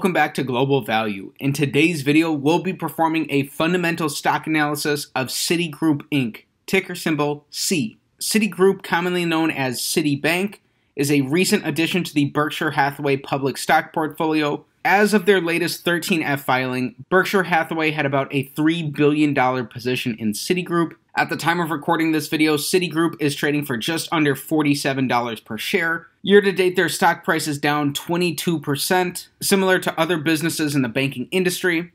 welcome 0.00 0.14
back 0.14 0.32
to 0.32 0.42
Global 0.42 0.80
Value. 0.80 1.34
In 1.38 1.52
today's 1.52 2.00
video, 2.00 2.32
we'll 2.32 2.62
be 2.62 2.72
performing 2.72 3.26
a 3.28 3.48
fundamental 3.48 4.08
stock 4.08 4.46
analysis 4.46 5.08
of 5.14 5.26
Citigroup 5.26 6.00
Inc., 6.10 6.44
ticker 6.64 6.94
symbol 6.94 7.44
C. 7.50 7.98
Citigroup, 8.18 8.82
commonly 8.82 9.26
known 9.26 9.50
as 9.50 9.78
Citibank, 9.82 10.60
is 10.96 11.10
a 11.10 11.20
recent 11.20 11.66
addition 11.66 12.02
to 12.04 12.14
the 12.14 12.24
Berkshire 12.24 12.70
Hathaway 12.70 13.18
public 13.18 13.58
stock 13.58 13.92
portfolio. 13.92 14.64
As 14.86 15.12
of 15.12 15.26
their 15.26 15.38
latest 15.38 15.84
13F 15.84 16.40
filing, 16.40 16.94
Berkshire 17.10 17.42
Hathaway 17.42 17.90
had 17.90 18.06
about 18.06 18.34
a 18.34 18.48
$3 18.52 18.90
billion 18.96 19.34
position 19.66 20.16
in 20.18 20.32
Citigroup. 20.32 20.92
At 21.14 21.28
the 21.28 21.36
time 21.36 21.60
of 21.60 21.70
recording 21.70 22.12
this 22.12 22.28
video, 22.28 22.56
Citigroup 22.56 23.16
is 23.20 23.34
trading 23.34 23.66
for 23.66 23.76
just 23.76 24.08
under 24.10 24.34
$47 24.34 25.44
per 25.44 25.58
share. 25.58 26.06
Year 26.22 26.42
to 26.42 26.52
date, 26.52 26.76
their 26.76 26.90
stock 26.90 27.24
price 27.24 27.48
is 27.48 27.58
down 27.58 27.94
22%, 27.94 29.28
similar 29.40 29.78
to 29.78 29.98
other 29.98 30.18
businesses 30.18 30.74
in 30.74 30.82
the 30.82 30.88
banking 30.88 31.28
industry. 31.30 31.92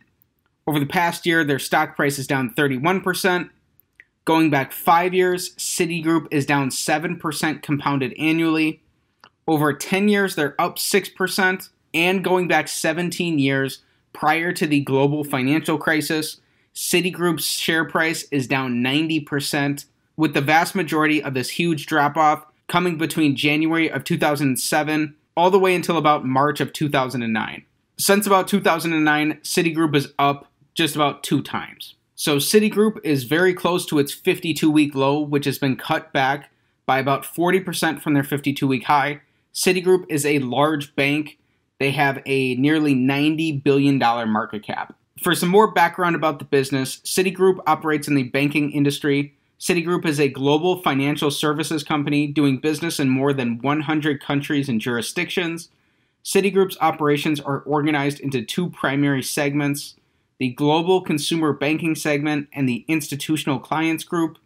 Over 0.66 0.80
the 0.80 0.88
past 0.88 1.28
year, 1.28 1.44
their 1.44 1.60
stock 1.60 1.96
price 1.96 2.18
is 2.18 2.26
down 2.26 2.52
31%. 2.56 3.52
Going 4.26 4.50
back 4.50 4.72
five 4.72 5.14
years, 5.14 5.54
Citigroup 5.58 6.28
is 6.32 6.48
down 6.48 6.70
7% 6.70 7.62
compounded 7.62 8.14
annually. 8.18 8.82
Over 9.48 9.74
10 9.74 10.10
years, 10.10 10.34
they're 10.34 10.60
up 10.60 10.78
6%. 10.78 11.70
And 11.94 12.24
going 12.24 12.48
back 12.48 12.68
17 12.68 13.38
years 13.38 13.84
prior 14.12 14.52
to 14.54 14.66
the 14.66 14.80
global 14.80 15.24
financial 15.24 15.78
crisis, 15.78 16.42
Citigroup's 16.74 17.46
share 17.46 17.86
price 17.86 18.26
is 18.32 18.48
down 18.48 18.84
90%, 18.84 19.86
with 20.18 20.34
the 20.34 20.42
vast 20.42 20.74
majority 20.74 21.22
of 21.22 21.36
this 21.36 21.50
huge 21.52 21.86
drop 21.86 22.18
off 22.18 22.48
coming 22.68 22.98
between 22.98 23.36
January 23.36 23.90
of 23.90 24.04
2007 24.04 25.16
all 25.38 25.52
the 25.52 25.60
way 25.60 25.76
until 25.76 25.98
about 25.98 26.26
March 26.26 26.60
of 26.60 26.74
2009. 26.74 27.66
Since 27.98 28.28
about 28.28 28.48
2009, 28.48 29.40
Citigroup 29.44 29.96
is 29.96 30.14
up 30.18 30.52
just 30.74 30.96
about 30.96 31.24
two 31.24 31.42
times. 31.42 31.96
So 32.16 32.38
Citigroup 32.38 32.98
is 33.04 33.24
very 33.24 33.54
close 33.54 33.86
to 33.88 34.00
its 34.00 34.14
52 34.14 34.70
week 34.72 34.96
low, 34.96 35.20
which 35.20 35.46
has 35.46 35.58
been 35.58 35.76
cut 35.76 36.14
back 36.14 36.52
by 36.86 37.00
about 37.00 37.24
40% 37.24 38.02
from 38.02 38.14
their 38.14 38.24
52 38.24 38.68
week 38.68 38.86
high. 38.86 39.22
Citigroup 39.54 40.06
is 40.10 40.26
a 40.26 40.40
large 40.40 40.96
bank. 40.96 41.38
They 41.80 41.92
have 41.92 42.22
a 42.26 42.56
nearly 42.56 42.96
$90 42.96 43.64
billion 43.64 43.98
market 43.98 44.64
cap. 44.64 44.96
For 45.22 45.34
some 45.34 45.50
more 45.50 45.72
background 45.72 46.16
about 46.16 46.40
the 46.40 46.46
business, 46.46 46.98
Citigroup 46.98 47.60
operates 47.68 48.08
in 48.08 48.16
the 48.16 48.24
banking 48.24 48.72
industry. 48.72 49.34
Citigroup 49.60 50.06
is 50.06 50.20
a 50.20 50.28
global 50.28 50.82
financial 50.82 51.32
services 51.32 51.84
company 51.84 52.28
doing 52.28 52.58
business 52.58 53.00
in 53.00 53.10
more 53.10 53.34
than 53.34 53.60
100 53.60 54.22
countries 54.22 54.68
and 54.68 54.82
jurisdictions. 54.82 55.70
Citigroup's 56.24 56.78
operations 56.82 57.40
are 57.40 57.62
organized 57.62 58.20
into 58.20 58.44
two 58.44 58.70
primary 58.70 59.24
segments 59.24 59.96
the 60.38 60.50
global 60.50 61.00
consumer 61.00 61.54
banking 61.54 61.96
segment 61.96 62.50
and 62.52 62.68
the 62.68 62.84
institutional 62.90 63.58
clients 63.58 64.04
group. 64.04 64.38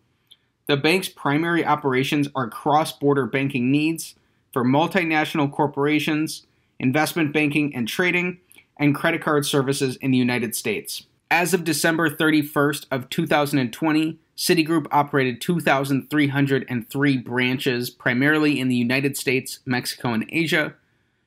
The 0.67 0.77
bank's 0.77 1.09
primary 1.09 1.65
operations 1.65 2.27
are 2.35 2.47
cross 2.47 2.91
border 2.91 3.25
banking 3.25 3.71
needs 3.71 4.13
for 4.53 4.63
multinational 4.63 5.51
corporations, 5.51 6.45
investment 6.79 7.33
banking 7.33 7.75
and 7.75 7.87
trading, 7.87 8.39
and 8.77 8.93
credit 8.93 9.23
card 9.23 9.47
services 9.47 9.95
in 9.97 10.11
the 10.11 10.17
United 10.17 10.55
States. 10.55 11.07
As 11.31 11.53
of 11.55 11.63
December 11.63 12.09
31st 12.09 12.85
of 12.91 13.09
2020, 13.09 14.19
Citigroup 14.39 14.87
operated 14.89 15.41
2,303 15.41 17.17
branches, 17.17 17.89
primarily 17.89 18.57
in 18.57 18.69
the 18.69 18.75
United 18.75 19.17
States, 19.17 19.59
Mexico, 19.65 20.13
and 20.13 20.25
Asia. 20.29 20.75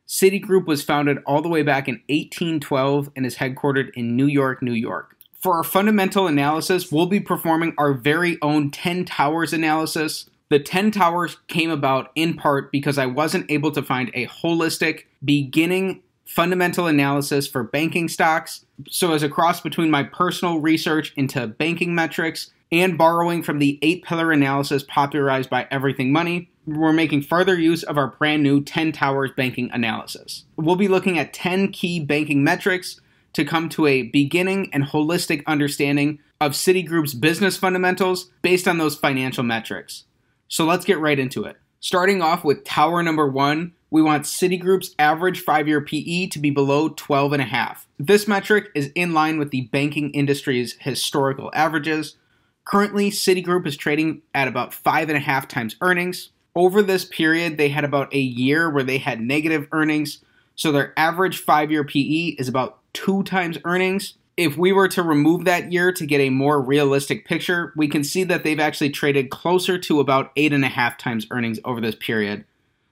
Citigroup 0.08 0.64
was 0.64 0.82
founded 0.82 1.18
all 1.26 1.42
the 1.42 1.48
way 1.50 1.62
back 1.62 1.88
in 1.88 1.96
1812 2.08 3.10
and 3.14 3.26
is 3.26 3.36
headquartered 3.36 3.90
in 3.92 4.16
New 4.16 4.26
York, 4.26 4.62
New 4.62 4.72
York. 4.72 5.14
For 5.34 5.56
our 5.56 5.62
fundamental 5.62 6.26
analysis, 6.26 6.90
we'll 6.90 7.04
be 7.04 7.20
performing 7.20 7.74
our 7.76 7.92
very 7.92 8.38
own 8.40 8.70
10 8.70 9.04
towers 9.04 9.52
analysis. 9.52 10.30
The 10.48 10.58
10 10.58 10.90
towers 10.90 11.36
came 11.48 11.70
about 11.70 12.12
in 12.14 12.32
part 12.32 12.72
because 12.72 12.96
I 12.96 13.04
wasn't 13.04 13.50
able 13.50 13.72
to 13.72 13.82
find 13.82 14.10
a 14.14 14.26
holistic 14.26 15.04
beginning 15.22 16.02
fundamental 16.24 16.86
analysis 16.86 17.46
for 17.46 17.62
banking 17.62 18.08
stocks. 18.08 18.64
So, 18.88 19.12
as 19.12 19.22
a 19.22 19.28
cross 19.28 19.60
between 19.60 19.90
my 19.90 20.02
personal 20.02 20.60
research 20.60 21.12
into 21.14 21.46
banking 21.46 21.94
metrics 21.94 22.50
and 22.72 22.96
borrowing 22.96 23.42
from 23.42 23.58
the 23.58 23.78
eight 23.82 24.02
pillar 24.02 24.32
analysis 24.32 24.82
popularized 24.82 25.50
by 25.50 25.68
Everything 25.70 26.10
Money, 26.10 26.50
we're 26.66 26.92
making 26.92 27.22
further 27.22 27.58
use 27.58 27.82
of 27.82 27.98
our 27.98 28.08
brand 28.08 28.42
new 28.42 28.62
10 28.62 28.92
Towers 28.92 29.30
banking 29.36 29.70
analysis. 29.72 30.44
We'll 30.56 30.76
be 30.76 30.88
looking 30.88 31.18
at 31.18 31.34
10 31.34 31.70
key 31.72 32.00
banking 32.00 32.42
metrics 32.42 33.00
to 33.34 33.44
come 33.44 33.68
to 33.70 33.86
a 33.86 34.04
beginning 34.04 34.70
and 34.72 34.84
holistic 34.84 35.44
understanding 35.46 36.18
of 36.40 36.52
Citigroup's 36.52 37.14
business 37.14 37.56
fundamentals 37.56 38.30
based 38.40 38.66
on 38.66 38.78
those 38.78 38.96
financial 38.96 39.44
metrics. 39.44 40.04
So 40.48 40.64
let's 40.64 40.84
get 40.84 40.98
right 40.98 41.18
into 41.18 41.44
it. 41.44 41.56
Starting 41.80 42.22
off 42.22 42.44
with 42.44 42.64
tower 42.64 43.02
number 43.02 43.28
one, 43.28 43.72
we 43.90 44.02
want 44.02 44.24
Citigroup's 44.24 44.94
average 44.98 45.40
five 45.40 45.68
year 45.68 45.80
PE 45.80 46.28
to 46.28 46.38
be 46.38 46.50
below 46.50 46.90
12.5. 46.90 47.84
This 47.98 48.26
metric 48.26 48.70
is 48.74 48.90
in 48.94 49.12
line 49.12 49.38
with 49.38 49.50
the 49.50 49.62
banking 49.72 50.10
industry's 50.12 50.76
historical 50.80 51.50
averages. 51.54 52.16
Currently, 52.64 53.10
Citigroup 53.10 53.66
is 53.66 53.76
trading 53.76 54.22
at 54.34 54.48
about 54.48 54.72
five 54.72 55.08
and 55.08 55.16
a 55.16 55.20
half 55.20 55.48
times 55.48 55.76
earnings. 55.80 56.30
Over 56.54 56.82
this 56.82 57.04
period, 57.04 57.56
they 57.56 57.70
had 57.70 57.84
about 57.84 58.14
a 58.14 58.20
year 58.20 58.70
where 58.70 58.84
they 58.84 58.98
had 58.98 59.20
negative 59.20 59.66
earnings, 59.72 60.18
so 60.54 60.70
their 60.70 60.92
average 60.98 61.38
five 61.38 61.70
year 61.70 61.84
PE 61.84 62.36
is 62.38 62.48
about 62.48 62.78
two 62.92 63.22
times 63.22 63.58
earnings. 63.64 64.14
If 64.36 64.56
we 64.56 64.72
were 64.72 64.88
to 64.88 65.02
remove 65.02 65.44
that 65.44 65.72
year 65.72 65.92
to 65.92 66.06
get 66.06 66.20
a 66.20 66.30
more 66.30 66.60
realistic 66.60 67.26
picture, 67.26 67.72
we 67.76 67.88
can 67.88 68.04
see 68.04 68.24
that 68.24 68.44
they've 68.44 68.60
actually 68.60 68.90
traded 68.90 69.30
closer 69.30 69.78
to 69.78 70.00
about 70.00 70.32
eight 70.36 70.52
and 70.52 70.64
a 70.64 70.68
half 70.68 70.96
times 70.96 71.26
earnings 71.30 71.58
over 71.64 71.80
this 71.80 71.94
period. 71.94 72.44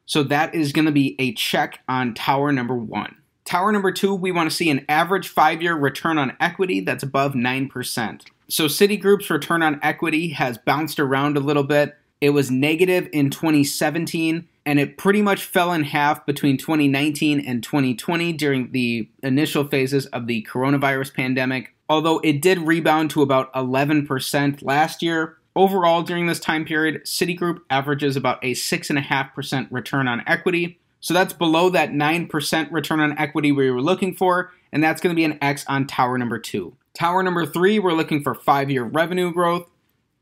So 0.06 0.22
that 0.24 0.54
is 0.54 0.72
going 0.72 0.86
to 0.86 0.92
be 0.92 1.16
a 1.18 1.32
check 1.34 1.80
on 1.88 2.14
tower 2.14 2.52
number 2.52 2.74
one. 2.74 3.16
Tower 3.50 3.72
number 3.72 3.90
two, 3.90 4.14
we 4.14 4.30
want 4.30 4.48
to 4.48 4.54
see 4.54 4.70
an 4.70 4.86
average 4.88 5.26
five 5.26 5.60
year 5.60 5.74
return 5.74 6.18
on 6.18 6.36
equity 6.38 6.78
that's 6.78 7.02
above 7.02 7.32
9%. 7.32 8.22
So 8.46 8.66
Citigroup's 8.66 9.28
return 9.28 9.60
on 9.60 9.80
equity 9.82 10.28
has 10.28 10.56
bounced 10.56 11.00
around 11.00 11.36
a 11.36 11.40
little 11.40 11.64
bit. 11.64 11.96
It 12.20 12.30
was 12.30 12.48
negative 12.48 13.08
in 13.12 13.28
2017 13.28 14.46
and 14.64 14.78
it 14.78 14.96
pretty 14.96 15.20
much 15.20 15.42
fell 15.42 15.72
in 15.72 15.82
half 15.82 16.24
between 16.26 16.58
2019 16.58 17.40
and 17.40 17.60
2020 17.60 18.32
during 18.34 18.70
the 18.70 19.08
initial 19.24 19.64
phases 19.64 20.06
of 20.06 20.28
the 20.28 20.46
coronavirus 20.48 21.12
pandemic. 21.12 21.74
Although 21.88 22.20
it 22.20 22.40
did 22.40 22.58
rebound 22.58 23.10
to 23.10 23.22
about 23.22 23.52
11% 23.54 24.62
last 24.62 25.02
year, 25.02 25.38
overall 25.56 26.02
during 26.02 26.28
this 26.28 26.38
time 26.38 26.64
period, 26.64 27.02
Citigroup 27.04 27.62
averages 27.68 28.14
about 28.14 28.38
a 28.44 28.52
6.5% 28.52 29.66
return 29.72 30.06
on 30.06 30.22
equity. 30.28 30.78
So 31.00 31.14
that's 31.14 31.32
below 31.32 31.70
that 31.70 31.90
9% 31.90 32.70
return 32.70 33.00
on 33.00 33.18
equity 33.18 33.52
we 33.52 33.70
were 33.70 33.80
looking 33.80 34.14
for, 34.14 34.52
and 34.72 34.82
that's 34.82 35.00
going 35.00 35.14
to 35.14 35.18
be 35.18 35.24
an 35.24 35.38
X 35.42 35.64
on 35.66 35.86
tower 35.86 36.18
number 36.18 36.38
two. 36.38 36.76
Tower 36.94 37.22
number 37.22 37.46
three, 37.46 37.78
we're 37.78 37.92
looking 37.92 38.22
for 38.22 38.34
five 38.34 38.70
year 38.70 38.84
revenue 38.84 39.32
growth. 39.32 39.70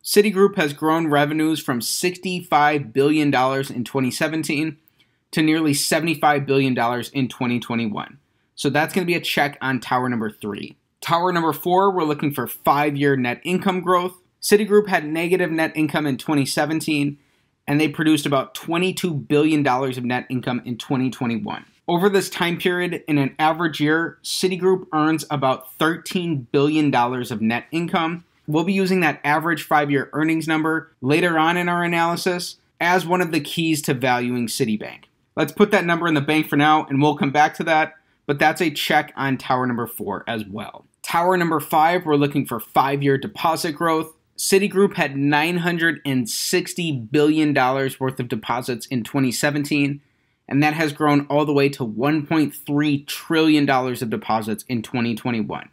Citigroup 0.04 0.56
has 0.56 0.72
grown 0.72 1.08
revenues 1.08 1.60
from 1.60 1.80
$65 1.80 2.92
billion 2.92 3.26
in 3.28 3.32
2017 3.84 4.76
to 5.32 5.42
nearly 5.42 5.72
$75 5.72 6.46
billion 6.46 6.72
in 6.72 7.28
2021. 7.28 8.18
So 8.54 8.70
that's 8.70 8.94
going 8.94 9.06
to 9.06 9.10
be 9.10 9.16
a 9.16 9.20
check 9.20 9.58
on 9.60 9.80
tower 9.80 10.08
number 10.08 10.30
three. 10.30 10.76
Tower 11.00 11.32
number 11.32 11.52
four, 11.52 11.92
we're 11.92 12.04
looking 12.04 12.32
for 12.32 12.46
five 12.46 12.96
year 12.96 13.16
net 13.16 13.40
income 13.44 13.80
growth. 13.80 14.14
Citigroup 14.40 14.88
had 14.88 15.04
negative 15.04 15.50
net 15.50 15.72
income 15.74 16.06
in 16.06 16.16
2017, 16.16 17.18
and 17.68 17.78
they 17.78 17.86
produced 17.86 18.26
about 18.26 18.54
$22 18.54 19.28
billion 19.28 19.64
of 19.64 20.04
net 20.04 20.26
income 20.30 20.62
in 20.64 20.78
2021. 20.78 21.64
Over 21.86 22.08
this 22.08 22.30
time 22.30 22.58
period, 22.58 23.04
in 23.06 23.18
an 23.18 23.36
average 23.38 23.78
year, 23.78 24.18
Citigroup 24.24 24.86
earns 24.92 25.24
about 25.30 25.78
$13 25.78 26.46
billion 26.50 26.92
of 26.94 27.40
net 27.40 27.66
income. 27.70 28.24
We'll 28.46 28.64
be 28.64 28.72
using 28.72 29.00
that 29.00 29.20
average 29.22 29.62
five 29.62 29.90
year 29.90 30.08
earnings 30.14 30.48
number 30.48 30.92
later 31.02 31.38
on 31.38 31.58
in 31.58 31.68
our 31.68 31.84
analysis 31.84 32.56
as 32.80 33.06
one 33.06 33.20
of 33.20 33.32
the 33.32 33.40
keys 33.40 33.82
to 33.82 33.94
valuing 33.94 34.46
Citibank. 34.46 35.04
Let's 35.36 35.52
put 35.52 35.70
that 35.70 35.84
number 35.84 36.08
in 36.08 36.14
the 36.14 36.20
bank 36.20 36.48
for 36.48 36.56
now, 36.56 36.86
and 36.86 37.00
we'll 37.00 37.16
come 37.16 37.30
back 37.30 37.54
to 37.54 37.64
that, 37.64 37.94
but 38.26 38.38
that's 38.38 38.60
a 38.60 38.70
check 38.70 39.12
on 39.14 39.36
tower 39.36 39.66
number 39.66 39.86
four 39.86 40.24
as 40.26 40.44
well. 40.46 40.86
Tower 41.02 41.36
number 41.36 41.60
five, 41.60 42.04
we're 42.04 42.16
looking 42.16 42.46
for 42.46 42.60
five 42.60 43.02
year 43.02 43.18
deposit 43.18 43.72
growth. 43.72 44.14
Citigroup 44.38 44.94
had 44.94 45.14
$960 45.14 47.10
billion 47.10 47.54
worth 47.54 48.20
of 48.20 48.28
deposits 48.28 48.86
in 48.86 49.02
2017 49.02 50.00
and 50.48 50.62
that 50.62 50.74
has 50.74 50.92
grown 50.92 51.26
all 51.26 51.44
the 51.44 51.52
way 51.52 51.68
to 51.68 51.86
$1.3 51.86 53.06
trillion 53.06 53.68
of 53.68 54.10
deposits 54.10 54.64
in 54.68 54.82
2021. 54.82 55.68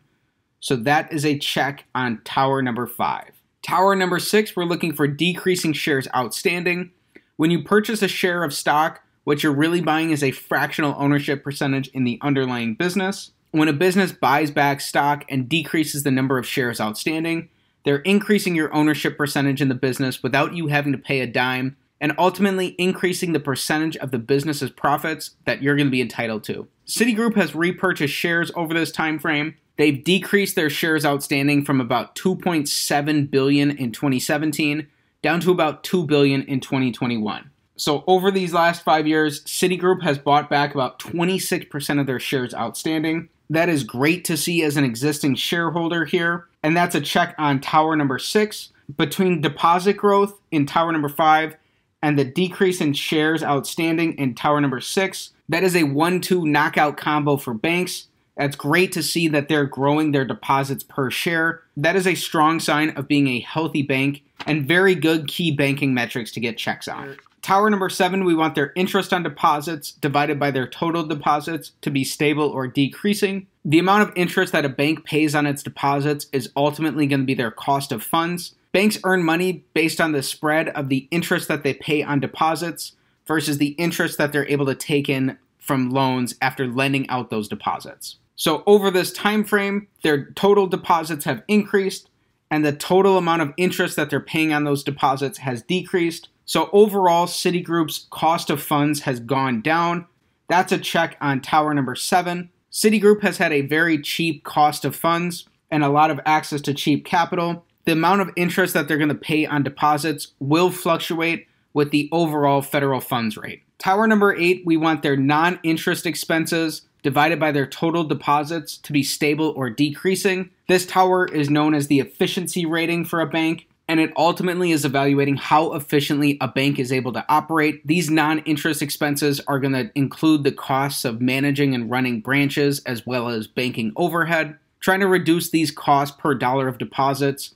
So 0.60 0.76
that 0.76 1.14
is 1.14 1.26
a 1.26 1.40
check 1.40 1.86
on 1.96 2.22
tower 2.24 2.62
number 2.62 2.86
five. 2.86 3.32
Tower 3.62 3.96
number 3.96 4.20
six, 4.20 4.56
we're 4.56 4.66
looking 4.66 4.94
for 4.94 5.08
decreasing 5.08 5.74
shares 5.74 6.08
outstanding. 6.16 6.92
When 7.38 7.52
you 7.52 7.64
purchase 7.64 8.02
a 8.02 8.08
share 8.08 8.44
of 8.44 8.54
stock, 8.54 9.02
what 9.24 9.42
you're 9.42 9.54
really 9.54 9.82
buying 9.82 10.12
is 10.12 10.24
a 10.24 10.32
fractional 10.32 10.96
ownership 10.98 11.44
percentage 11.44 11.88
in 11.90 12.04
the 12.04 12.20
underlying 12.22 12.76
business. 12.76 13.32
When 13.52 13.68
a 13.68 13.74
business 13.74 14.12
buys 14.12 14.52
back 14.52 14.82
stock 14.82 15.24
and 15.30 15.48
decreases 15.48 16.04
the 16.04 16.12
number 16.12 16.38
of 16.38 16.46
shares 16.46 16.82
outstanding, 16.82 17.50
they're 17.86 17.98
increasing 18.00 18.56
your 18.56 18.74
ownership 18.74 19.18
percentage 19.18 19.62
in 19.62 19.70
the 19.70 19.76
business 19.76 20.22
without 20.22 20.54
you 20.54 20.68
having 20.68 20.92
to 20.92 20.98
pay 20.98 21.22
a 21.22 21.28
dime 21.28 21.78
and 22.02 22.14
ultimately 22.18 22.76
increasing 22.78 23.32
the 23.32 23.40
percentage 23.40 23.96
of 23.98 24.12
the 24.12 24.20
business's 24.20 24.70
profits 24.70 25.36
that 25.46 25.62
you're 25.62 25.78
going 25.78 25.88
to 25.88 25.92
be 25.92 26.02
entitled 26.02 26.44
to. 26.44 26.68
Citigroup 26.86 27.36
has 27.36 27.56
repurchased 27.56 28.14
shares 28.14 28.52
over 28.56 28.74
this 28.74 28.92
time 28.92 29.18
frame. 29.18 29.56
They've 29.78 30.04
decreased 30.04 30.56
their 30.56 30.70
shares 30.70 31.06
outstanding 31.06 31.64
from 31.64 31.80
about 31.80 32.16
2.7 32.16 33.32
billion 33.32 33.72
in 33.72 33.92
2017 33.92 34.88
down 35.22 35.40
to 35.40 35.52
about 35.52 35.84
2 35.84 36.06
billion 36.06 36.44
in 36.44 36.60
2021. 36.60 37.50
So 37.78 38.04
over 38.08 38.31
these 38.31 38.54
last 38.54 38.84
5 38.84 39.08
years, 39.08 39.44
Citigroup 39.44 40.02
has 40.04 40.18
bought 40.18 40.50
back 40.50 40.74
about 40.74 41.00
26% 41.00 42.00
of 42.00 42.08
their 42.08 42.20
shares 42.20 42.54
outstanding. 42.54 43.30
That 43.50 43.70
is 43.70 43.84
great 43.84 44.24
to 44.26 44.38
see 44.38 44.64
as 44.64 44.78
an 44.78 44.84
existing 44.84 45.36
shareholder 45.36 46.06
here, 46.06 46.48
and 46.66 46.76
that's 46.76 46.96
a 46.96 47.02
check 47.02 47.36
on 47.38 47.62
tower 47.62 47.96
number 47.96 48.18
6 48.18 48.70
between 48.98 49.40
deposit 49.40 49.94
growth 49.94 50.40
in 50.52 50.66
tower 50.66 50.92
number 50.92 51.10
5 51.10 51.56
and 52.02 52.20
the 52.20 52.24
decrease 52.26 52.82
in 52.82 52.94
shares 52.94 53.42
outstanding 53.42 54.16
in 54.20 54.36
tower 54.36 54.62
number 54.62 54.80
six. 54.80 55.32
That 55.50 55.64
is 55.64 55.76
a 55.76 55.84
one 55.86 56.22
two 56.22 56.46
knockout 56.46 56.98
combo 56.98 57.36
for 57.36 57.56
banks. 57.56 58.08
That's 58.38 58.56
great 58.56 58.92
to 58.92 59.02
see 59.02 59.28
that 59.30 59.48
they're 59.48 59.66
growing 59.66 60.12
their 60.12 60.24
deposits 60.24 60.84
per 60.84 61.10
share. 61.10 61.64
That 61.76 61.96
is 61.96 62.06
a 62.06 62.14
strong 62.14 62.60
sign 62.60 62.92
of 62.92 63.08
being 63.08 63.28
a 63.28 63.40
healthy 63.40 63.82
bank 63.82 64.22
and 64.46 64.68
very 64.68 64.94
good 64.94 65.28
key 65.28 65.50
banking 65.50 65.96
metrics 65.96 66.32
to 66.34 66.40
get 66.40 66.60
checks 66.60 66.88
on. 66.88 67.18
Tower 67.42 67.72
number 67.72 67.90
seven, 67.90 68.24
we 68.24 68.36
want 68.36 68.54
their 68.54 68.72
interest 68.76 69.12
on 69.12 69.24
deposits 69.24 69.92
divided 69.92 70.40
by 70.40 70.52
their 70.52 70.68
total 70.68 71.04
deposits 71.04 71.72
to 71.82 71.90
be 71.90 72.04
stable 72.04 72.50
or 72.50 72.68
decreasing. 72.68 73.48
The 73.68 73.80
amount 73.80 74.08
of 74.08 74.16
interest 74.16 74.54
that 74.54 74.64
a 74.64 74.70
bank 74.70 75.06
pays 75.06 75.34
on 75.34 75.48
its 75.48 75.64
deposits 75.64 76.28
is 76.32 76.52
ultimately 76.56 77.08
going 77.08 77.22
to 77.22 77.26
be 77.26 77.34
their 77.34 77.50
cost 77.50 77.92
of 77.92 78.04
funds. 78.04 78.54
Banks 78.72 79.00
earn 79.04 79.24
money 79.24 79.66
based 79.74 80.00
on 80.00 80.12
the 80.12 80.22
spread 80.22 80.70
of 80.70 80.90
the 80.90 81.08
interest 81.10 81.48
that 81.48 81.64
they 81.64 81.74
pay 81.74 82.04
on 82.04 82.20
deposits 82.20 82.92
versus 83.26 83.58
the 83.58 83.70
interest 83.70 84.20
that 84.20 84.32
they're 84.32 84.48
able 84.48 84.68
to 84.68 84.76
take 84.76 85.10
in 85.10 85.40
from 85.58 85.90
loans 85.90 86.36
after 86.42 86.68
lending 86.68 87.10
out 87.10 87.32
those 87.32 87.48
deposits. 87.48 88.18
So 88.36 88.62
over 88.68 88.92
this 88.92 89.12
time 89.12 89.44
frame, 89.44 89.88
their 90.04 90.30
total 90.32 90.68
deposits 90.68 91.26
have 91.26 91.42
increased 91.48 92.08
and 92.52 92.64
the 92.64 92.72
total 92.72 93.18
amount 93.18 93.42
of 93.42 93.54
interest 93.58 93.96
that 93.96 94.12
they're 94.12 94.20
paying 94.20 94.54
on 94.54 94.64
those 94.64 94.84
deposits 94.84 95.40
has 95.40 95.64
decreased. 95.64 96.30
So 96.46 96.70
overall, 96.72 97.26
Citigroup's 97.26 98.06
cost 98.12 98.52
of 98.52 98.62
funds 98.62 99.02
has 99.02 99.20
gone 99.20 99.62
down. 99.62 100.06
That's 100.48 100.72
a 100.72 100.78
check 100.78 101.18
on 101.20 101.42
tower 101.42 101.74
number 101.74 101.96
7. 101.96 102.52
Citigroup 102.75 103.22
has 103.22 103.38
had 103.38 103.54
a 103.54 103.62
very 103.62 103.98
cheap 104.01 104.44
cost 104.44 104.83
of 104.83 104.98
funds 104.98 105.48
and 105.72 105.81
a 105.81 105.88
lot 105.88 106.12
of 106.12 106.19
access 106.25 106.60
to 106.60 106.74
cheap 106.74 107.06
capital 107.06 107.63
the 107.86 107.94
amount 107.94 108.19
of 108.19 108.31
interest 108.36 108.74
that 108.74 108.88
they're 108.88 108.98
going 108.98 109.07
to 109.07 109.16
pay 109.16 109.45
on 109.45 109.63
deposits 109.63 110.33
will 110.39 110.72
fluctuate 110.72 111.48
with 111.74 111.92
the 111.92 112.10
overall 112.12 112.62
federal 112.62 113.00
funds 113.00 113.38
rate. 113.38 113.62
Tower 113.77 114.07
number 114.07 114.36
eight, 114.36 114.63
we 114.66 114.75
want 114.75 115.04
their 115.04 115.16
non 115.16 115.57
interest 115.63 116.06
expenses 116.06 116.81
divided 117.01 117.39
by 117.39 117.54
their 117.54 117.68
total 117.68 118.04
deposits 118.04 118.78
to 118.80 118.92
be 118.92 119.04
stable 119.04 119.54
or 119.56 119.69
decreasing. 119.69 120.50
This 120.68 120.86
tower 120.86 121.28
is 121.28 121.50
known 121.50 121.74
as 121.74 121.88
the 121.88 122.00
efficiency 122.01 122.66
rating 122.66 123.06
for 123.06 123.21
a 123.21 123.28
bank, 123.28 123.68
and 123.88 124.00
it 124.00 124.12
ultimately 124.18 124.72
is 124.72 124.86
evaluating 124.86 125.38
how 125.38 125.74
efficiently 125.74 126.38
a 126.42 126.48
bank 126.48 126.80
is 126.80 126.92
able 126.92 127.14
to 127.14 127.26
operate. 127.30 127.86
These 127.86 128.10
non 128.10 128.40
interest 128.40 128.82
expenses 128.82 129.40
are 129.48 129.60
going 129.60 129.74
to 129.74 129.92
include 129.96 130.44
the 130.44 130.52
costs 130.52 131.06
of 131.06 131.22
managing 131.22 131.76
and 131.76 131.90
running 131.90 132.22
branches 132.22 132.82
as 132.86 133.06
well 133.06 133.30
as 133.30 133.48
banking 133.48 133.94
overhead. 133.96 134.58
Trying 134.80 135.02
to 135.02 135.08
reduce 135.08 135.50
these 135.50 135.72
costs 135.72 136.16
per 136.20 136.34
dollar 136.36 136.68
of 136.68 136.78
deposits 136.78 137.54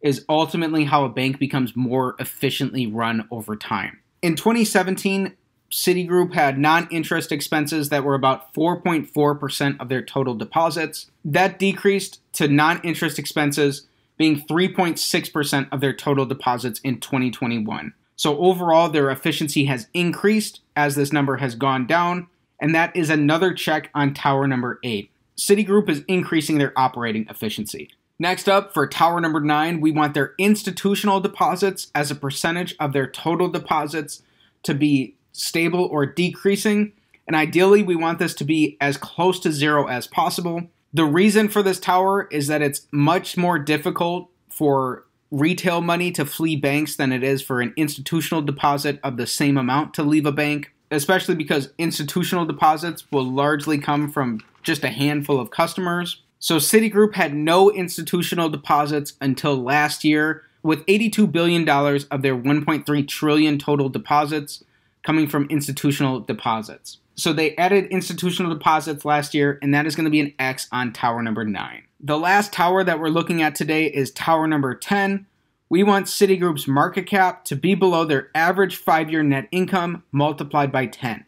is 0.00 0.24
ultimately 0.28 0.84
how 0.84 1.04
a 1.04 1.08
bank 1.08 1.38
becomes 1.38 1.76
more 1.76 2.16
efficiently 2.18 2.86
run 2.86 3.26
over 3.30 3.56
time. 3.56 3.98
In 4.20 4.36
2017, 4.36 5.34
Citigroup 5.70 6.34
had 6.34 6.58
non 6.58 6.86
interest 6.90 7.32
expenses 7.32 7.88
that 7.88 8.04
were 8.04 8.14
about 8.14 8.52
4.4% 8.52 9.80
of 9.80 9.88
their 9.88 10.02
total 10.02 10.34
deposits. 10.34 11.10
That 11.24 11.58
decreased 11.58 12.20
to 12.34 12.46
non 12.46 12.80
interest 12.82 13.18
expenses 13.18 13.86
being 14.16 14.40
3.6% 14.40 15.68
of 15.72 15.80
their 15.80 15.92
total 15.92 16.26
deposits 16.26 16.80
in 16.80 17.00
2021. 17.00 17.94
So 18.16 18.38
overall, 18.38 18.88
their 18.88 19.10
efficiency 19.10 19.64
has 19.64 19.88
increased 19.94 20.60
as 20.76 20.94
this 20.94 21.12
number 21.12 21.38
has 21.38 21.54
gone 21.54 21.86
down, 21.86 22.28
and 22.60 22.74
that 22.74 22.94
is 22.94 23.10
another 23.10 23.52
check 23.52 23.90
on 23.94 24.14
tower 24.14 24.46
number 24.46 24.78
eight. 24.84 25.10
Citigroup 25.36 25.88
is 25.88 26.04
increasing 26.06 26.58
their 26.58 26.72
operating 26.78 27.26
efficiency. 27.28 27.90
Next 28.18 28.48
up, 28.48 28.72
for 28.72 28.86
tower 28.86 29.20
number 29.20 29.40
nine, 29.40 29.80
we 29.80 29.90
want 29.90 30.14
their 30.14 30.34
institutional 30.38 31.18
deposits 31.18 31.90
as 31.94 32.10
a 32.10 32.14
percentage 32.14 32.76
of 32.78 32.92
their 32.92 33.08
total 33.08 33.48
deposits 33.48 34.22
to 34.62 34.74
be 34.74 35.16
stable 35.32 35.86
or 35.90 36.06
decreasing. 36.06 36.92
And 37.26 37.34
ideally, 37.34 37.82
we 37.82 37.96
want 37.96 38.20
this 38.20 38.34
to 38.34 38.44
be 38.44 38.76
as 38.80 38.96
close 38.96 39.40
to 39.40 39.50
zero 39.50 39.88
as 39.88 40.06
possible. 40.06 40.68
The 40.94 41.04
reason 41.06 41.48
for 41.48 41.62
this 41.62 41.80
tower 41.80 42.28
is 42.30 42.48
that 42.48 42.60
it's 42.60 42.86
much 42.90 43.38
more 43.38 43.58
difficult 43.58 44.28
for 44.50 45.06
retail 45.30 45.80
money 45.80 46.12
to 46.12 46.26
flee 46.26 46.54
banks 46.54 46.96
than 46.96 47.12
it 47.12 47.22
is 47.22 47.40
for 47.40 47.62
an 47.62 47.72
institutional 47.78 48.42
deposit 48.42 49.00
of 49.02 49.16
the 49.16 49.26
same 49.26 49.56
amount 49.56 49.94
to 49.94 50.02
leave 50.02 50.26
a 50.26 50.32
bank, 50.32 50.70
especially 50.90 51.34
because 51.34 51.70
institutional 51.78 52.44
deposits 52.44 53.10
will 53.10 53.24
largely 53.24 53.78
come 53.78 54.10
from 54.10 54.40
just 54.62 54.84
a 54.84 54.90
handful 54.90 55.40
of 55.40 55.50
customers. 55.50 56.22
So 56.38 56.56
Citigroup 56.56 57.14
had 57.14 57.32
no 57.32 57.70
institutional 57.70 58.50
deposits 58.50 59.14
until 59.20 59.56
last 59.56 60.04
year, 60.04 60.42
with 60.62 60.84
$82 60.84 61.32
billion 61.32 61.66
of 61.66 62.22
their 62.22 62.36
1.3 62.36 63.08
trillion 63.08 63.58
total 63.58 63.88
deposits 63.88 64.62
coming 65.02 65.26
from 65.26 65.46
institutional 65.46 66.20
deposits. 66.20 66.98
So 67.14 67.32
they 67.32 67.54
added 67.56 67.86
institutional 67.86 68.52
deposits 68.52 69.04
last 69.04 69.34
year, 69.34 69.58
and 69.62 69.74
that 69.74 69.86
is 69.86 69.94
going 69.94 70.04
to 70.04 70.10
be 70.10 70.20
an 70.20 70.34
X 70.38 70.68
on 70.72 70.92
tower 70.92 71.22
number 71.22 71.44
9. 71.44 71.82
The 72.00 72.18
last 72.18 72.52
tower 72.52 72.82
that 72.84 72.98
we're 72.98 73.08
looking 73.08 73.42
at 73.42 73.54
today 73.54 73.86
is 73.86 74.10
tower 74.10 74.46
number 74.46 74.74
10. 74.74 75.26
We 75.68 75.82
want 75.82 76.06
Citigroup's 76.06 76.66
market 76.66 77.06
cap 77.06 77.44
to 77.46 77.56
be 77.56 77.74
below 77.74 78.04
their 78.04 78.30
average 78.34 78.76
five 78.76 79.10
year 79.10 79.22
net 79.22 79.48
income 79.52 80.02
multiplied 80.12 80.72
by 80.72 80.86
10. 80.86 81.24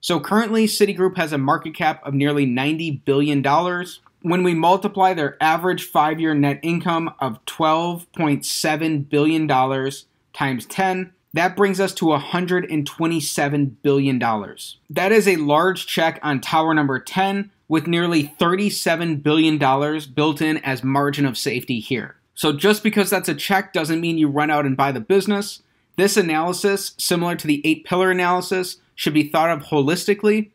So 0.00 0.20
currently, 0.20 0.66
Citigroup 0.66 1.16
has 1.16 1.32
a 1.32 1.38
market 1.38 1.74
cap 1.74 2.06
of 2.06 2.12
nearly 2.12 2.46
$90 2.46 3.04
billion 3.06 3.42
when 4.20 4.42
we 4.42 4.52
multiply 4.52 5.14
their 5.14 5.42
average 5.42 5.84
five 5.84 6.20
year 6.20 6.34
net 6.34 6.60
income 6.62 7.14
of 7.20 7.42
$12.7 7.46 9.08
billion 9.08 9.48
times 10.34 10.66
10, 10.66 11.12
that 11.34 11.56
brings 11.56 11.80
us 11.80 11.92
to 11.94 12.06
$127 12.06 13.72
billion. 13.82 14.18
That 14.18 15.12
is 15.12 15.28
a 15.28 15.36
large 15.36 15.86
check 15.86 16.20
on 16.22 16.40
tower 16.40 16.72
number 16.72 16.98
10 16.98 17.50
with 17.68 17.86
nearly 17.88 18.32
$37 18.40 19.22
billion 19.22 19.58
built 20.14 20.40
in 20.40 20.58
as 20.58 20.84
margin 20.84 21.26
of 21.26 21.36
safety 21.36 21.80
here. 21.80 22.16
So 22.34 22.52
just 22.52 22.82
because 22.82 23.10
that's 23.10 23.28
a 23.28 23.34
check 23.34 23.72
doesn't 23.72 24.00
mean 24.00 24.16
you 24.16 24.28
run 24.28 24.50
out 24.50 24.64
and 24.64 24.76
buy 24.76 24.92
the 24.92 25.00
business. 25.00 25.62
This 25.96 26.16
analysis, 26.16 26.94
similar 26.98 27.34
to 27.36 27.46
the 27.46 27.60
eight 27.64 27.84
pillar 27.84 28.12
analysis, 28.12 28.78
should 28.94 29.14
be 29.14 29.28
thought 29.28 29.50
of 29.50 29.64
holistically 29.64 30.50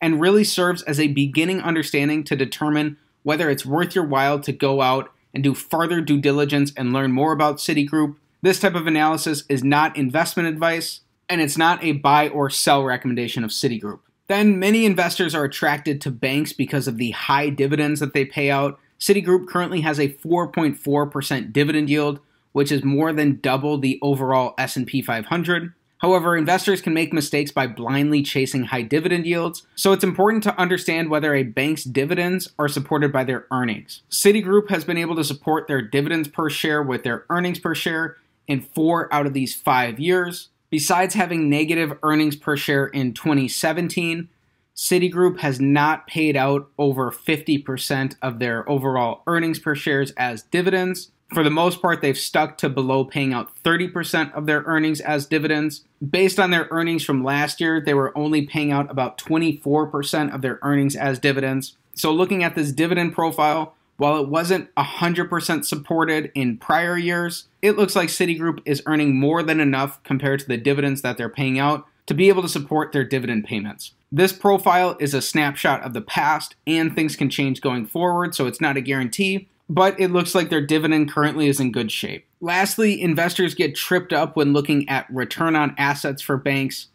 and 0.00 0.20
really 0.20 0.44
serves 0.44 0.82
as 0.82 1.00
a 1.00 1.08
beginning 1.08 1.60
understanding 1.60 2.22
to 2.24 2.36
determine 2.36 2.96
whether 3.24 3.50
it's 3.50 3.66
worth 3.66 3.96
your 3.96 4.06
while 4.06 4.38
to 4.40 4.52
go 4.52 4.80
out 4.80 5.12
and 5.34 5.42
do 5.42 5.54
further 5.54 6.00
due 6.00 6.20
diligence 6.20 6.72
and 6.76 6.92
learn 6.92 7.12
more 7.12 7.32
about 7.32 7.58
Citigroup. 7.58 8.14
This 8.42 8.58
type 8.58 8.74
of 8.74 8.86
analysis 8.86 9.44
is 9.50 9.62
not 9.62 9.98
investment 9.98 10.48
advice, 10.48 11.00
and 11.28 11.42
it's 11.42 11.58
not 11.58 11.84
a 11.84 11.92
buy 11.92 12.28
or 12.28 12.48
sell 12.48 12.82
recommendation 12.82 13.44
of 13.44 13.50
Citigroup. 13.50 14.00
Then, 14.28 14.58
many 14.58 14.86
investors 14.86 15.34
are 15.34 15.44
attracted 15.44 16.00
to 16.00 16.10
banks 16.10 16.54
because 16.54 16.88
of 16.88 16.96
the 16.96 17.10
high 17.10 17.50
dividends 17.50 18.00
that 18.00 18.14
they 18.14 18.24
pay 18.24 18.50
out. 18.50 18.78
Citigroup 18.98 19.46
currently 19.46 19.82
has 19.82 19.98
a 19.98 20.08
4.4% 20.08 21.52
dividend 21.52 21.90
yield, 21.90 22.20
which 22.52 22.72
is 22.72 22.82
more 22.82 23.12
than 23.12 23.40
double 23.42 23.76
the 23.76 23.98
overall 24.00 24.54
S&P 24.56 25.02
500. 25.02 25.74
However, 25.98 26.34
investors 26.34 26.80
can 26.80 26.94
make 26.94 27.12
mistakes 27.12 27.52
by 27.52 27.66
blindly 27.66 28.22
chasing 28.22 28.64
high 28.64 28.82
dividend 28.82 29.26
yields, 29.26 29.66
so 29.74 29.92
it's 29.92 30.04
important 30.04 30.42
to 30.44 30.58
understand 30.58 31.10
whether 31.10 31.34
a 31.34 31.42
bank's 31.42 31.84
dividends 31.84 32.48
are 32.58 32.68
supported 32.68 33.12
by 33.12 33.24
their 33.24 33.46
earnings. 33.50 34.00
Citigroup 34.10 34.70
has 34.70 34.82
been 34.82 34.96
able 34.96 35.16
to 35.16 35.24
support 35.24 35.68
their 35.68 35.82
dividends 35.82 36.26
per 36.26 36.48
share 36.48 36.82
with 36.82 37.02
their 37.02 37.26
earnings 37.28 37.58
per 37.58 37.74
share 37.74 38.16
in 38.50 38.60
four 38.60 39.12
out 39.14 39.26
of 39.26 39.32
these 39.32 39.54
five 39.54 40.00
years. 40.00 40.48
Besides 40.70 41.14
having 41.14 41.48
negative 41.48 41.96
earnings 42.02 42.36
per 42.36 42.56
share 42.56 42.86
in 42.86 43.14
2017, 43.14 44.28
Citigroup 44.76 45.40
has 45.40 45.60
not 45.60 46.06
paid 46.06 46.36
out 46.36 46.68
over 46.78 47.10
50% 47.10 48.16
of 48.22 48.38
their 48.38 48.68
overall 48.68 49.22
earnings 49.26 49.58
per 49.58 49.74
shares 49.74 50.10
as 50.12 50.42
dividends. 50.44 51.10
For 51.34 51.44
the 51.44 51.50
most 51.50 51.80
part, 51.82 52.00
they've 52.00 52.16
stuck 52.16 52.56
to 52.58 52.68
below 52.68 53.04
paying 53.04 53.32
out 53.32 53.52
30% 53.62 54.32
of 54.32 54.46
their 54.46 54.62
earnings 54.62 55.00
as 55.00 55.26
dividends. 55.26 55.84
Based 56.08 56.40
on 56.40 56.50
their 56.50 56.66
earnings 56.70 57.04
from 57.04 57.22
last 57.22 57.60
year, 57.60 57.80
they 57.80 57.94
were 57.94 58.16
only 58.16 58.46
paying 58.46 58.72
out 58.72 58.90
about 58.90 59.18
24% 59.18 60.34
of 60.34 60.42
their 60.42 60.58
earnings 60.62 60.96
as 60.96 61.18
dividends. 61.18 61.76
So, 61.94 62.12
looking 62.12 62.42
at 62.42 62.54
this 62.54 62.72
dividend 62.72 63.12
profile, 63.12 63.74
while 64.00 64.18
it 64.18 64.28
wasn't 64.28 64.74
100% 64.76 65.64
supported 65.66 66.32
in 66.34 66.56
prior 66.56 66.96
years, 66.96 67.48
it 67.60 67.76
looks 67.76 67.94
like 67.94 68.08
Citigroup 68.08 68.62
is 68.64 68.82
earning 68.86 69.20
more 69.20 69.42
than 69.42 69.60
enough 69.60 70.02
compared 70.04 70.40
to 70.40 70.48
the 70.48 70.56
dividends 70.56 71.02
that 71.02 71.18
they're 71.18 71.28
paying 71.28 71.58
out 71.58 71.86
to 72.06 72.14
be 72.14 72.30
able 72.30 72.40
to 72.40 72.48
support 72.48 72.92
their 72.92 73.04
dividend 73.04 73.44
payments. 73.44 73.92
This 74.10 74.32
profile 74.32 74.96
is 75.00 75.12
a 75.12 75.20
snapshot 75.20 75.82
of 75.82 75.92
the 75.92 76.00
past, 76.00 76.54
and 76.66 76.94
things 76.94 77.14
can 77.14 77.28
change 77.28 77.60
going 77.60 77.84
forward, 77.84 78.34
so 78.34 78.46
it's 78.46 78.60
not 78.60 78.78
a 78.78 78.80
guarantee, 78.80 79.48
but 79.68 80.00
it 80.00 80.10
looks 80.10 80.34
like 80.34 80.48
their 80.48 80.64
dividend 80.64 81.12
currently 81.12 81.48
is 81.48 81.60
in 81.60 81.70
good 81.70 81.92
shape. 81.92 82.24
Lastly, 82.40 83.02
investors 83.02 83.54
get 83.54 83.76
tripped 83.76 84.14
up 84.14 84.34
when 84.34 84.54
looking 84.54 84.88
at 84.88 85.12
return 85.12 85.54
on 85.54 85.74
assets 85.76 86.22
for 86.22 86.38
banks. 86.38 86.86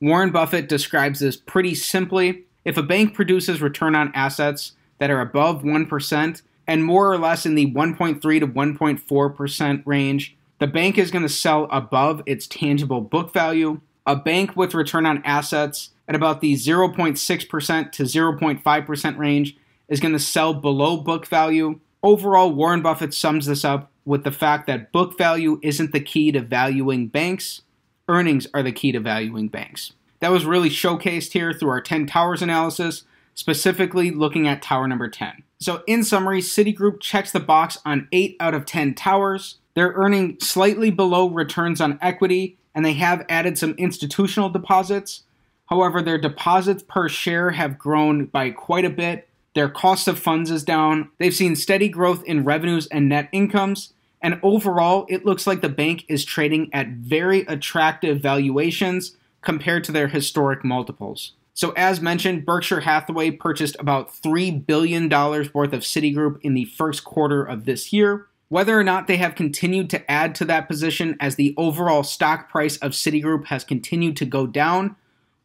Warren 0.00 0.30
Buffett 0.30 0.68
describes 0.68 1.18
this 1.18 1.36
pretty 1.36 1.74
simply. 1.74 2.44
If 2.64 2.76
a 2.76 2.82
bank 2.84 3.12
produces 3.12 3.60
return 3.60 3.96
on 3.96 4.12
assets 4.14 4.72
that 4.98 5.10
are 5.10 5.20
above 5.20 5.62
1% 5.62 6.42
and 6.66 6.84
more 6.84 7.12
or 7.12 7.18
less 7.18 7.44
in 7.44 7.54
the 7.54 7.72
1.3 7.72 8.20
to 8.20 8.46
1.4% 8.46 9.82
range, 9.84 10.36
the 10.58 10.66
bank 10.66 10.98
is 10.98 11.10
going 11.10 11.22
to 11.22 11.28
sell 11.28 11.68
above 11.70 12.22
its 12.26 12.46
tangible 12.46 13.00
book 13.00 13.32
value. 13.32 13.80
A 14.06 14.16
bank 14.16 14.56
with 14.56 14.74
return 14.74 15.06
on 15.06 15.22
assets 15.24 15.90
at 16.08 16.14
about 16.14 16.40
the 16.40 16.54
0.6% 16.54 17.92
to 17.92 18.02
0.5% 18.02 19.18
range 19.18 19.56
is 19.88 20.00
going 20.00 20.12
to 20.12 20.18
sell 20.18 20.54
below 20.54 20.96
book 20.96 21.26
value. 21.26 21.80
Overall, 22.02 22.52
Warren 22.52 22.82
Buffett 22.82 23.14
sums 23.14 23.46
this 23.46 23.64
up 23.64 23.90
with 24.04 24.24
the 24.24 24.30
fact 24.30 24.66
that 24.66 24.92
book 24.92 25.16
value 25.16 25.58
isn't 25.62 25.92
the 25.92 26.00
key 26.00 26.30
to 26.32 26.40
valuing 26.40 27.08
banks, 27.08 27.62
earnings 28.08 28.46
are 28.52 28.62
the 28.62 28.72
key 28.72 28.92
to 28.92 29.00
valuing 29.00 29.48
banks. 29.48 29.92
That 30.20 30.30
was 30.30 30.44
really 30.44 30.70
showcased 30.70 31.32
here 31.32 31.52
through 31.52 31.70
our 31.70 31.80
10 31.80 32.06
towers 32.06 32.42
analysis, 32.42 33.04
specifically 33.34 34.10
looking 34.10 34.46
at 34.48 34.62
tower 34.62 34.88
number 34.88 35.08
10. 35.08 35.42
So, 35.58 35.82
in 35.86 36.04
summary, 36.04 36.40
Citigroup 36.40 37.00
checks 37.00 37.32
the 37.32 37.40
box 37.40 37.78
on 37.84 38.08
8 38.12 38.36
out 38.40 38.54
of 38.54 38.66
10 38.66 38.94
towers. 38.94 39.56
They're 39.74 39.92
earning 39.94 40.38
slightly 40.40 40.90
below 40.90 41.28
returns 41.28 41.80
on 41.80 41.98
equity, 42.00 42.56
and 42.74 42.84
they 42.84 42.92
have 42.94 43.26
added 43.28 43.58
some 43.58 43.74
institutional 43.78 44.48
deposits. 44.48 45.22
However, 45.66 46.02
their 46.02 46.18
deposits 46.18 46.82
per 46.82 47.08
share 47.08 47.52
have 47.52 47.78
grown 47.78 48.26
by 48.26 48.50
quite 48.50 48.84
a 48.84 48.90
bit. 48.90 49.28
Their 49.54 49.68
cost 49.68 50.08
of 50.08 50.18
funds 50.18 50.50
is 50.50 50.64
down. 50.64 51.10
They've 51.18 51.34
seen 51.34 51.56
steady 51.56 51.88
growth 51.88 52.24
in 52.24 52.44
revenues 52.44 52.86
and 52.88 53.08
net 53.08 53.28
incomes. 53.32 53.92
And 54.20 54.40
overall, 54.42 55.06
it 55.08 55.24
looks 55.24 55.46
like 55.46 55.60
the 55.60 55.68
bank 55.68 56.04
is 56.08 56.24
trading 56.24 56.70
at 56.72 56.88
very 56.88 57.40
attractive 57.42 58.20
valuations 58.20 59.16
compared 59.42 59.84
to 59.84 59.92
their 59.92 60.08
historic 60.08 60.64
multiples. 60.64 61.32
So, 61.54 61.70
as 61.76 62.00
mentioned, 62.00 62.44
Berkshire 62.44 62.80
Hathaway 62.80 63.30
purchased 63.30 63.76
about 63.78 64.12
$3 64.12 64.66
billion 64.66 65.08
worth 65.08 65.72
of 65.72 65.82
Citigroup 65.82 66.38
in 66.42 66.54
the 66.54 66.64
first 66.64 67.04
quarter 67.04 67.44
of 67.44 67.64
this 67.64 67.92
year. 67.92 68.26
Whether 68.48 68.78
or 68.78 68.84
not 68.84 69.06
they 69.06 69.16
have 69.18 69.36
continued 69.36 69.88
to 69.90 70.10
add 70.10 70.34
to 70.36 70.44
that 70.46 70.68
position 70.68 71.16
as 71.20 71.36
the 71.36 71.54
overall 71.56 72.02
stock 72.02 72.50
price 72.50 72.76
of 72.78 72.90
Citigroup 72.92 73.46
has 73.46 73.64
continued 73.64 74.16
to 74.16 74.26
go 74.26 74.46
down 74.46 74.96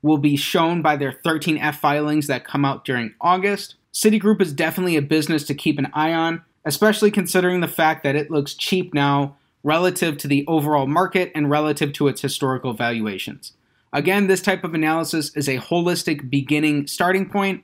will 0.01 0.17
be 0.17 0.35
shown 0.35 0.81
by 0.81 0.95
their 0.95 1.11
13F 1.11 1.75
filings 1.75 2.27
that 2.27 2.45
come 2.45 2.65
out 2.65 2.85
during 2.85 3.13
August. 3.21 3.75
Citigroup 3.93 4.41
is 4.41 4.53
definitely 4.53 4.95
a 4.95 5.01
business 5.01 5.43
to 5.45 5.53
keep 5.53 5.77
an 5.77 5.89
eye 5.93 6.13
on, 6.13 6.41
especially 6.65 7.11
considering 7.11 7.61
the 7.61 7.67
fact 7.67 8.03
that 8.03 8.15
it 8.15 8.31
looks 8.31 8.53
cheap 8.53 8.93
now 8.93 9.35
relative 9.63 10.17
to 10.17 10.27
the 10.27 10.45
overall 10.47 10.87
market 10.87 11.31
and 11.35 11.49
relative 11.49 11.93
to 11.93 12.07
its 12.07 12.21
historical 12.21 12.73
valuations. 12.73 13.53
Again, 13.91 14.27
this 14.27 14.41
type 14.41 14.63
of 14.63 14.73
analysis 14.73 15.35
is 15.35 15.47
a 15.47 15.57
holistic 15.57 16.29
beginning 16.29 16.87
starting 16.87 17.27
point. 17.27 17.63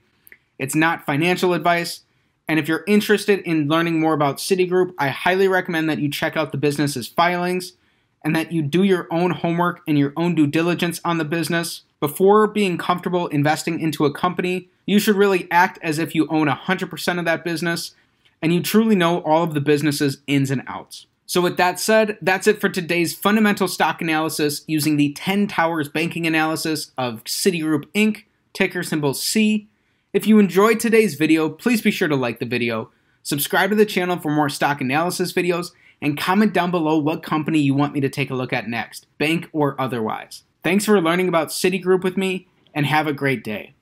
It's 0.57 0.75
not 0.75 1.05
financial 1.05 1.53
advice. 1.53 2.01
And 2.47 2.59
if 2.59 2.67
you're 2.67 2.83
interested 2.87 3.39
in 3.39 3.67
learning 3.67 3.99
more 3.99 4.13
about 4.13 4.37
Citigroup, 4.37 4.93
I 4.97 5.09
highly 5.09 5.47
recommend 5.47 5.89
that 5.89 5.99
you 5.99 6.09
check 6.09 6.37
out 6.37 6.51
the 6.51 6.57
business's 6.57 7.07
filings 7.07 7.73
and 8.23 8.35
that 8.35 8.51
you 8.51 8.61
do 8.61 8.83
your 8.83 9.07
own 9.11 9.31
homework 9.31 9.81
and 9.87 9.97
your 9.97 10.13
own 10.17 10.35
due 10.35 10.47
diligence 10.47 10.99
on 11.05 11.17
the 11.17 11.25
business. 11.25 11.83
Before 11.99 12.47
being 12.47 12.77
comfortable 12.77 13.27
investing 13.27 13.79
into 13.79 14.05
a 14.05 14.13
company, 14.13 14.69
you 14.85 14.99
should 14.99 15.15
really 15.15 15.47
act 15.51 15.79
as 15.81 15.99
if 15.99 16.15
you 16.15 16.27
own 16.29 16.47
100% 16.47 17.19
of 17.19 17.25
that 17.25 17.43
business 17.43 17.95
and 18.41 18.53
you 18.53 18.61
truly 18.61 18.95
know 18.95 19.19
all 19.21 19.43
of 19.43 19.53
the 19.53 19.61
business's 19.61 20.19
ins 20.27 20.51
and 20.51 20.63
outs. 20.67 21.07
So, 21.27 21.41
with 21.41 21.57
that 21.57 21.79
said, 21.79 22.17
that's 22.21 22.45
it 22.45 22.61
for 22.61 22.69
today's 22.69 23.15
fundamental 23.15 23.67
stock 23.67 24.01
analysis 24.01 24.63
using 24.67 24.97
the 24.97 25.13
10 25.13 25.47
Towers 25.47 25.89
banking 25.89 26.27
analysis 26.27 26.91
of 26.97 27.23
Citigroup 27.23 27.85
Inc., 27.95 28.23
ticker 28.53 28.83
symbol 28.83 29.13
C. 29.13 29.67
If 30.13 30.27
you 30.27 30.39
enjoyed 30.39 30.79
today's 30.79 31.15
video, 31.15 31.49
please 31.49 31.81
be 31.81 31.91
sure 31.91 32.07
to 32.07 32.15
like 32.15 32.39
the 32.39 32.45
video, 32.45 32.91
subscribe 33.23 33.71
to 33.71 33.75
the 33.75 33.85
channel 33.85 34.17
for 34.17 34.31
more 34.31 34.49
stock 34.49 34.81
analysis 34.81 35.33
videos, 35.33 35.71
and 36.01 36.17
comment 36.17 36.53
down 36.53 36.71
below 36.71 36.97
what 36.97 37.23
company 37.23 37.59
you 37.59 37.73
want 37.73 37.93
me 37.93 38.01
to 38.01 38.09
take 38.09 38.29
a 38.29 38.35
look 38.35 38.53
at 38.53 38.69
next, 38.69 39.07
bank 39.17 39.49
or 39.51 39.79
otherwise. 39.81 40.43
Thanks 40.63 40.85
for 40.85 41.01
learning 41.01 41.27
about 41.27 41.49
Citigroup 41.49 42.03
with 42.03 42.17
me, 42.17 42.47
and 42.73 42.85
have 42.85 43.07
a 43.07 43.13
great 43.13 43.43
day. 43.43 43.74